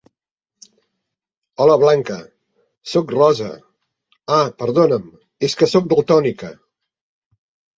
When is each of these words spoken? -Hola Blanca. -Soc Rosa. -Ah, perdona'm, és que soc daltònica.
-Hola 1.57 1.75
Blanca. 1.83 2.17
-Soc 2.93 3.13
Rosa. 3.17 3.51
-Ah, 3.59 4.49
perdona'm, 4.63 5.07
és 5.49 5.59
que 5.61 5.71
soc 5.75 5.89
daltònica. 5.93 6.51